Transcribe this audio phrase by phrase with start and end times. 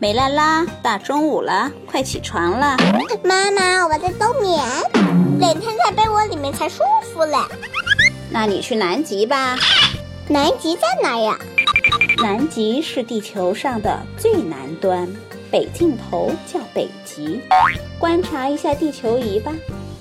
[0.00, 2.76] 美拉拉，大中午了，快起床了。
[3.24, 4.64] 妈妈，我在冬眠，
[5.40, 7.36] 冷天在被窝里面才舒服嘞。
[8.30, 9.56] 那你去南极吧。
[10.28, 11.36] 南极在哪呀？
[12.22, 15.08] 南极是地球上的最南端，
[15.50, 17.40] 北尽头叫北极。
[17.98, 19.52] 观察一下地球仪吧，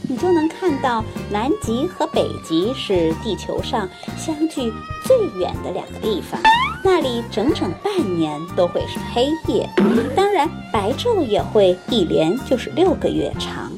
[0.07, 4.71] 你就能看到南极和北极是地球上相距
[5.03, 6.39] 最远的两个地方。
[6.83, 9.69] 那里整整半年都会是黑夜，
[10.15, 13.71] 当然白昼也会一连就是六个月长。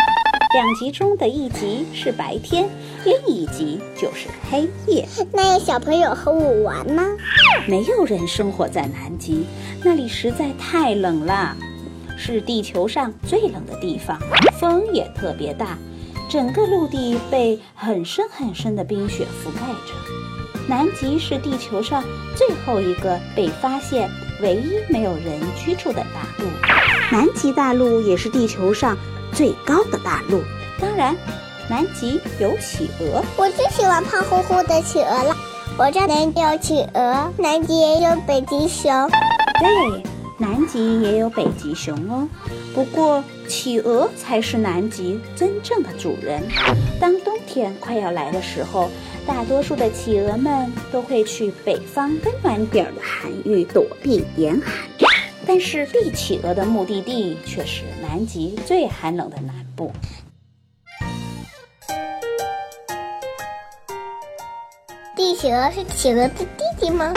[0.53, 2.67] 两极中的一极是白天，
[3.05, 5.07] 另一极就是黑夜。
[5.31, 7.03] 那有小朋友和我玩吗？
[7.67, 9.45] 没有人生活在南极，
[9.83, 11.55] 那里实在太冷了，
[12.17, 14.19] 是地球上最冷的地方，
[14.59, 15.77] 风也特别大，
[16.29, 19.93] 整个陆地被很深很深的冰雪覆盖着。
[20.67, 22.03] 南极是地球上
[22.35, 24.07] 最后一个被发现、
[24.39, 26.45] 唯一没有人居住的大陆。
[27.11, 28.95] 南极大陆也是地球上
[29.33, 30.43] 最高的大陆。
[30.79, 31.17] 当然，
[31.67, 33.23] 南极有企鹅。
[33.35, 35.35] 我最喜欢胖乎乎的企鹅了。
[35.79, 39.09] 我这南极有企鹅，南极也有北极熊。
[39.59, 40.03] 对，
[40.39, 42.27] 南极也有北极熊哦。
[42.73, 46.41] 不过，企鹅才是南极真正的主人。
[46.99, 48.89] 当冬天快要来的时候，
[49.27, 55.09] 大多数的企鹅们都会去北方温暖点儿的海域躲避严寒，
[55.45, 59.91] 但是帝企鹅的目的地却是南极最寒冷的南部。
[65.17, 67.13] 帝企鹅是企鹅的弟弟吗？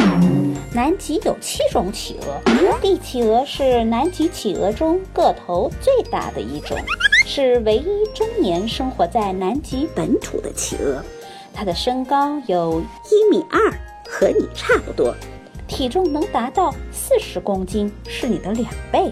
[0.75, 2.41] 南极有七种企鹅，
[2.81, 6.79] 帝企鹅是南极企鹅中个头最大的一种，
[7.27, 11.03] 是唯一终年生活在南极本土的企鹅。
[11.53, 13.61] 它的身高有一米二，
[14.09, 15.15] 和你差不多，
[15.69, 19.11] 体重能达到四十公斤，是你的两倍。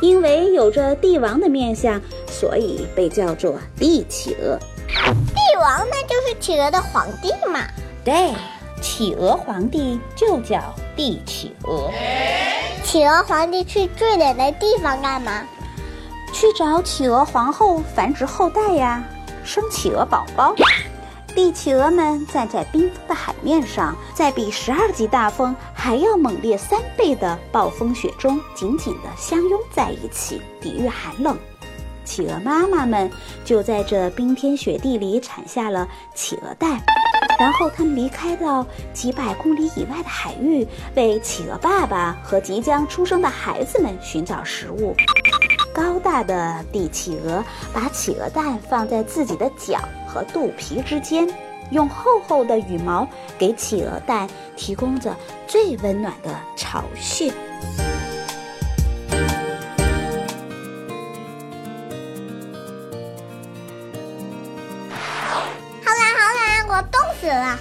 [0.00, 4.56] 因为有着帝王的面相，所以被叫做帝企鹅。
[4.86, 7.66] 帝王那就是企鹅的皇帝嘛。
[8.04, 8.32] 对，
[8.78, 11.90] 企鹅皇帝就叫帝企鹅。
[12.84, 15.44] 企鹅皇帝去最冷的地方干嘛？
[16.32, 19.02] 去找企鹅皇后繁殖后代呀，
[19.44, 20.54] 生企鹅宝宝。
[21.34, 31.36] 帝企鹅们站在冰封的海面上，在比十二级大风还要猛烈三倍的暴风雪中紧紧地相拥在一起，抵御寒冷。
[32.04, 33.10] 企鹅妈妈们
[33.44, 36.80] 就在这冰天雪地里产下了企鹅蛋，
[37.38, 40.66] 然后它们离开到几百公里以外的海域，
[40.96, 44.94] 为企鹅爸爸和即将出生的孩子们寻找食物。
[45.72, 51.28] 高大的帝企鹅把企鹅蛋放在自己的脚和肚皮之间，
[51.70, 53.06] 用厚厚的羽毛
[53.38, 55.14] 给企鹅蛋提供着
[55.46, 57.32] 最温暖的巢穴。
[67.20, 67.58] 死了。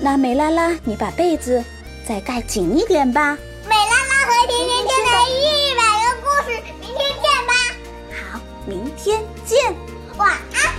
[0.00, 1.62] 那美拉拉，你把被子
[2.06, 3.36] 再盖紧一点吧。
[3.68, 7.52] 美拉拉和甜甜圈的一百个故事，明天见吧。
[8.32, 9.74] 好，明天见。
[10.16, 10.69] 晚安。